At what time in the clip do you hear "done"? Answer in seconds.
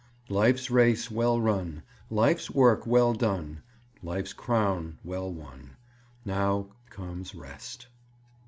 3.13-3.61